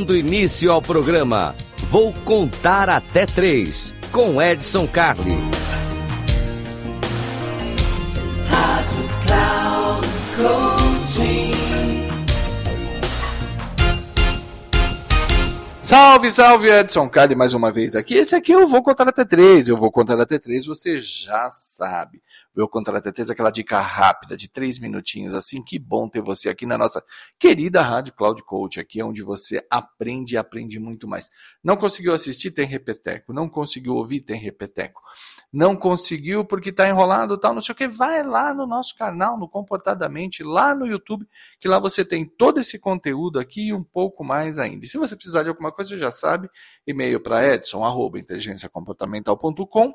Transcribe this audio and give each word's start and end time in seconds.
Dando 0.00 0.16
início 0.16 0.72
ao 0.72 0.80
programa, 0.80 1.54
vou 1.90 2.10
contar 2.24 2.88
até 2.88 3.26
três 3.26 3.92
com 4.10 4.40
Edson 4.40 4.88
Carli. 4.88 5.36
Salve, 15.82 16.30
salve, 16.30 16.70
Edson 16.70 17.06
Carli 17.10 17.34
mais 17.34 17.52
uma 17.52 17.70
vez 17.70 17.94
aqui. 17.94 18.14
Esse 18.14 18.34
aqui 18.34 18.52
eu 18.52 18.66
vou 18.66 18.82
contar 18.82 19.06
até 19.06 19.26
três. 19.26 19.68
Eu 19.68 19.76
vou 19.76 19.92
contar 19.92 20.18
até 20.18 20.38
três, 20.38 20.64
você 20.64 20.98
já 20.98 21.50
sabe. 21.50 22.22
Contar 22.70 22.96
até 22.96 23.12
três 23.12 23.30
aquela 23.30 23.50
dica 23.50 23.80
rápida 23.80 24.36
de 24.36 24.48
três 24.48 24.78
minutinhos 24.78 25.34
assim. 25.34 25.62
Que 25.62 25.78
bom 25.78 26.08
ter 26.08 26.20
você 26.20 26.48
aqui 26.48 26.66
na 26.66 26.76
nossa 26.76 27.02
querida 27.38 27.80
Rádio 27.80 28.12
Cloud 28.14 28.42
Coach, 28.42 28.80
aqui 28.80 29.02
onde 29.02 29.22
você 29.22 29.64
aprende 29.70 30.34
e 30.34 30.38
aprende 30.38 30.78
muito 30.78 31.06
mais. 31.06 31.30
Não 31.62 31.76
conseguiu 31.76 32.12
assistir? 32.12 32.50
Tem 32.50 32.66
repeteco. 32.66 33.32
Não 33.32 33.48
conseguiu 33.48 33.94
ouvir? 33.94 34.20
Tem 34.20 34.38
repeteco. 34.38 35.00
Não 35.52 35.76
conseguiu 35.76 36.44
porque 36.44 36.70
está 36.70 36.88
enrolado 36.88 37.38
tal, 37.38 37.54
não 37.54 37.62
sei 37.62 37.72
o 37.72 37.76
que. 37.76 37.88
Vai 37.88 38.22
lá 38.22 38.52
no 38.52 38.66
nosso 38.66 38.96
canal, 38.96 39.38
no 39.38 39.48
Comportadamente, 39.48 40.42
lá 40.42 40.74
no 40.74 40.86
YouTube, 40.86 41.26
que 41.60 41.68
lá 41.68 41.78
você 41.78 42.04
tem 42.04 42.24
todo 42.24 42.60
esse 42.60 42.78
conteúdo 42.78 43.38
aqui 43.38 43.68
e 43.68 43.72
um 43.72 43.82
pouco 43.82 44.24
mais 44.24 44.58
ainda. 44.58 44.84
E 44.84 44.88
se 44.88 44.98
você 44.98 45.14
precisar 45.14 45.42
de 45.42 45.48
alguma 45.48 45.72
coisa, 45.72 45.96
já 45.98 46.10
sabe, 46.10 46.48
e-mail 46.86 47.20
para 47.20 47.46
edson, 47.46 47.84
arroba, 47.84 48.18
inteligenciacomportamental.com 48.18 49.94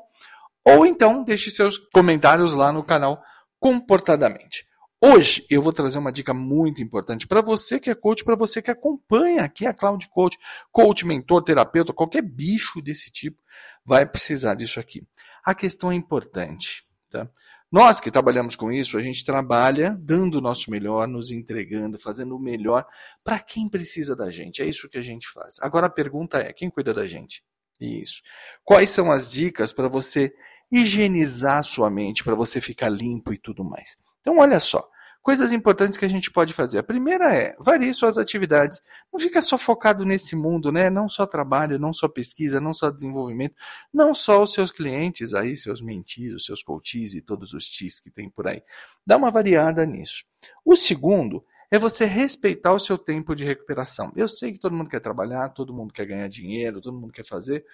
ou 0.66 0.84
então 0.84 1.22
deixe 1.22 1.50
seus 1.50 1.78
comentários 1.78 2.52
lá 2.54 2.72
no 2.72 2.82
canal 2.82 3.22
Comportadamente. 3.58 4.66
Hoje 5.02 5.46
eu 5.48 5.62
vou 5.62 5.72
trazer 5.72 5.98
uma 5.98 6.12
dica 6.12 6.34
muito 6.34 6.82
importante 6.82 7.26
para 7.26 7.40
você 7.40 7.78
que 7.78 7.90
é 7.90 7.94
coach, 7.94 8.24
para 8.24 8.34
você 8.34 8.60
que 8.60 8.70
acompanha 8.70 9.44
aqui 9.44 9.66
a 9.66 9.72
Cloud 9.72 10.08
Coach, 10.08 10.38
coach, 10.72 11.06
mentor, 11.06 11.42
terapeuta, 11.42 11.92
qualquer 11.92 12.22
bicho 12.22 12.82
desse 12.82 13.10
tipo 13.10 13.40
vai 13.84 14.04
precisar 14.04 14.54
disso 14.54 14.80
aqui. 14.80 15.06
A 15.44 15.54
questão 15.54 15.92
é 15.92 15.94
importante, 15.94 16.82
tá? 17.10 17.28
Nós 17.70 18.00
que 18.00 18.10
trabalhamos 18.10 18.56
com 18.56 18.72
isso, 18.72 18.96
a 18.96 19.02
gente 19.02 19.24
trabalha 19.24 19.96
dando 20.00 20.38
o 20.38 20.40
nosso 20.40 20.70
melhor, 20.70 21.06
nos 21.06 21.30
entregando, 21.30 21.98
fazendo 21.98 22.36
o 22.36 22.40
melhor 22.40 22.86
para 23.22 23.38
quem 23.38 23.68
precisa 23.68 24.16
da 24.16 24.30
gente. 24.30 24.62
É 24.62 24.66
isso 24.66 24.88
que 24.88 24.98
a 24.98 25.02
gente 25.02 25.28
faz. 25.28 25.56
Agora 25.60 25.86
a 25.86 25.90
pergunta 25.90 26.38
é: 26.38 26.52
quem 26.52 26.70
cuida 26.70 26.94
da 26.94 27.06
gente? 27.06 27.42
Isso. 27.80 28.22
Quais 28.64 28.90
são 28.90 29.10
as 29.12 29.30
dicas 29.30 29.72
para 29.72 29.88
você 29.88 30.34
higienizar 30.70 31.62
sua 31.62 31.90
mente, 31.90 32.24
para 32.24 32.34
você 32.34 32.60
ficar 32.60 32.88
limpo 32.88 33.32
e 33.32 33.38
tudo 33.38 33.64
mais. 33.64 33.96
Então, 34.20 34.38
olha 34.38 34.58
só. 34.58 34.88
Coisas 35.22 35.50
importantes 35.50 35.98
que 35.98 36.04
a 36.04 36.08
gente 36.08 36.30
pode 36.30 36.52
fazer. 36.52 36.78
A 36.78 36.84
primeira 36.84 37.34
é 37.34 37.56
varie 37.58 37.92
suas 37.92 38.16
atividades. 38.16 38.80
Não 39.12 39.18
fica 39.18 39.42
só 39.42 39.58
focado 39.58 40.04
nesse 40.04 40.36
mundo, 40.36 40.70
né? 40.70 40.88
Não 40.88 41.08
só 41.08 41.26
trabalho, 41.26 41.80
não 41.80 41.92
só 41.92 42.06
pesquisa, 42.06 42.60
não 42.60 42.72
só 42.72 42.92
desenvolvimento, 42.92 43.56
não 43.92 44.14
só 44.14 44.40
os 44.40 44.52
seus 44.52 44.70
clientes 44.70 45.34
aí, 45.34 45.56
seus 45.56 45.80
mentis, 45.80 46.32
os 46.32 46.44
seus 46.44 46.62
coaches 46.62 47.12
e 47.14 47.20
todos 47.20 47.54
os 47.54 47.66
tis 47.66 47.98
que 47.98 48.08
tem 48.08 48.30
por 48.30 48.46
aí. 48.46 48.62
Dá 49.04 49.16
uma 49.16 49.28
variada 49.28 49.84
nisso. 49.84 50.24
O 50.64 50.76
segundo 50.76 51.44
é 51.70 51.78
você 51.78 52.06
respeitar 52.06 52.72
o 52.72 52.78
seu 52.78 52.96
tempo 52.96 53.34
de 53.34 53.44
recuperação. 53.44 54.12
Eu 54.14 54.28
sei 54.28 54.52
que 54.52 54.60
todo 54.60 54.76
mundo 54.76 54.88
quer 54.88 55.00
trabalhar, 55.00 55.48
todo 55.48 55.74
mundo 55.74 55.92
quer 55.92 56.06
ganhar 56.06 56.28
dinheiro, 56.28 56.80
todo 56.80 56.96
mundo 56.96 57.12
quer 57.12 57.24
fazer, 57.24 57.64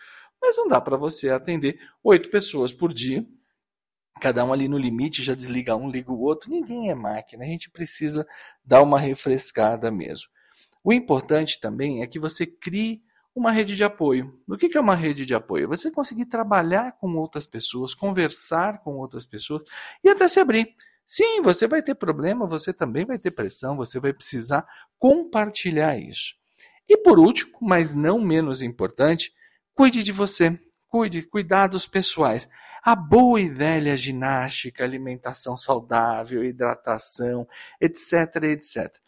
mas 0.43 0.57
não 0.57 0.67
dá 0.67 0.81
para 0.81 0.97
você 0.97 1.31
atender 1.31 1.79
oito 2.03 2.29
pessoas 2.29 2.73
por 2.73 2.93
dia, 2.93 3.25
cada 4.21 4.45
um 4.45 4.53
ali 4.53 4.69
no 4.69 4.77
limite, 4.77 5.23
já 5.23 5.35
desliga 5.35 5.77
um, 5.77 5.91
liga 5.91 6.13
o 6.13 6.21
outro. 6.21 6.51
Ninguém 6.51 6.91
é 6.91 6.95
máquina, 6.95 7.45
a 7.45 7.47
gente 7.47 7.71
precisa 7.71 8.27
dar 8.65 8.83
uma 8.83 8.99
refrescada 8.99 9.91
mesmo. 9.91 10.29
O 10.85 10.93
importante 10.93 11.61
também 11.61 12.03
é 12.03 12.07
que 12.07 12.19
você 12.19 12.45
crie 12.45 13.03
uma 13.35 13.51
rede 13.51 13.75
de 13.77 13.85
apoio. 13.85 14.39
O 14.49 14.57
que 14.57 14.77
é 14.77 14.81
uma 14.81 14.95
rede 14.95 15.25
de 15.25 15.35
apoio? 15.35 15.69
Você 15.69 15.91
conseguir 15.91 16.27
trabalhar 16.27 16.93
com 16.99 17.17
outras 17.17 17.47
pessoas, 17.47 17.95
conversar 17.95 18.83
com 18.83 18.97
outras 18.97 19.25
pessoas 19.25 19.63
e 20.05 20.09
até 20.09 20.29
se 20.29 20.41
abrir. 20.41 20.75
Sim, 21.07 21.43
você 21.43 21.67
vai 21.67 21.83
ter 21.83 21.95
problema, 21.95 22.47
você 22.47 22.73
também 22.73 23.05
vai 23.05 23.19
ter 23.19 23.31
pressão, 23.31 23.77
você 23.77 23.99
vai 23.99 24.13
precisar 24.13 24.67
compartilhar 24.99 25.97
isso. 25.97 26.35
E 26.89 26.97
por 26.97 27.19
último, 27.19 27.59
mas 27.61 27.95
não 27.95 28.21
menos 28.21 28.63
importante, 28.63 29.33
Cuide 29.75 30.03
de 30.03 30.13
você, 30.13 30.59
cuide, 30.89 31.23
cuidados 31.23 31.87
pessoais. 31.87 32.49
A 32.85 32.95
boa 32.95 33.41
e 33.41 33.49
velha 33.49 33.97
ginástica, 33.97 34.85
alimentação 34.85 35.57
saudável, 35.57 36.45
hidratação, 36.45 37.47
etc, 37.81 38.43
etc. 38.43 39.03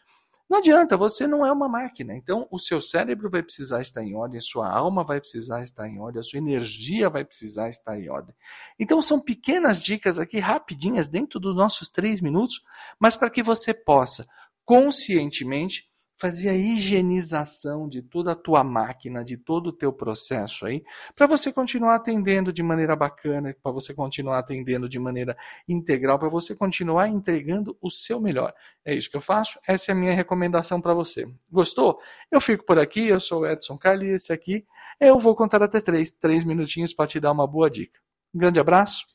Não 0.49 0.59
adianta, 0.59 0.95
você 0.95 1.25
não 1.25 1.45
é 1.45 1.51
uma 1.51 1.67
máquina. 1.67 2.15
Então, 2.15 2.47
o 2.51 2.59
seu 2.59 2.79
cérebro 2.79 3.29
vai 3.29 3.41
precisar 3.41 3.81
estar 3.81 4.03
em 4.03 4.15
ordem, 4.15 4.39
sua 4.39 4.69
alma 4.69 5.03
vai 5.03 5.19
precisar 5.19 5.63
estar 5.63 5.87
em 5.87 5.99
ordem, 5.99 6.19
a 6.19 6.23
sua 6.23 6.37
energia 6.37 7.09
vai 7.09 7.25
precisar 7.25 7.67
estar 7.67 7.99
em 7.99 8.09
ordem. 8.09 8.33
Então, 8.79 9.01
são 9.01 9.19
pequenas 9.19 9.79
dicas 9.79 10.19
aqui, 10.19 10.39
rapidinhas, 10.39 11.09
dentro 11.09 11.39
dos 11.39 11.55
nossos 11.55 11.89
três 11.89 12.21
minutos, 12.21 12.61
mas 12.99 13.17
para 13.17 13.29
que 13.29 13.41
você 13.41 13.73
possa 13.73 14.27
conscientemente 14.63 15.89
fazer 16.15 16.49
a 16.49 16.53
higienização 16.53 17.87
de 17.87 18.01
toda 18.01 18.31
a 18.31 18.35
tua 18.35 18.63
máquina, 18.63 19.23
de 19.23 19.37
todo 19.37 19.67
o 19.67 19.73
teu 19.73 19.91
processo 19.91 20.65
aí, 20.65 20.83
para 21.15 21.27
você 21.27 21.51
continuar 21.51 21.95
atendendo 21.95 22.53
de 22.53 22.63
maneira 22.63 22.95
bacana, 22.95 23.55
para 23.61 23.71
você 23.71 23.93
continuar 23.93 24.39
atendendo 24.39 24.87
de 24.87 24.97
maneira 24.97 25.37
integral, 25.67 26.17
para 26.17 26.29
você 26.29 26.55
continuar 26.55 27.09
entregando 27.09 27.77
o 27.81 27.89
seu 27.89 28.19
melhor. 28.19 28.53
É 28.83 28.93
isso 28.93 29.09
que 29.09 29.17
eu 29.17 29.21
faço, 29.21 29.59
essa 29.67 29.91
é 29.91 29.93
a 29.93 29.95
minha 29.95 30.13
recomendação 30.13 30.79
para 30.79 30.93
você. 30.93 31.27
Gostou? 31.51 31.99
Eu 32.31 32.39
fico 32.39 32.65
por 32.65 32.79
aqui, 32.79 33.07
eu 33.07 33.19
sou 33.19 33.41
o 33.41 33.47
Edson 33.47 33.77
Carli, 33.77 34.09
esse 34.09 34.31
aqui 34.31 34.65
eu 34.99 35.19
vou 35.19 35.35
contar 35.35 35.61
até 35.61 35.81
três, 35.81 36.11
três 36.11 36.45
minutinhos 36.45 36.93
para 36.93 37.07
te 37.07 37.19
dar 37.19 37.31
uma 37.31 37.45
boa 37.45 37.69
dica. 37.69 37.99
Um 38.33 38.39
grande 38.39 38.59
abraço 38.59 39.05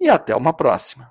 e 0.00 0.08
até 0.08 0.34
uma 0.36 0.52
próxima. 0.52 1.10